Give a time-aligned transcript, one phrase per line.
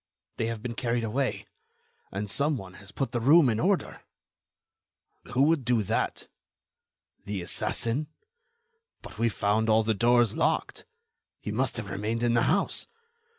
[0.37, 1.45] They have been carried away.
[2.11, 4.01] And some one has put the room in order."
[5.33, 6.27] "Who would do that?"
[7.25, 8.07] "The assassin."
[9.03, 10.85] "But we found all the doors locked."
[11.39, 12.87] "He must have remained in the house."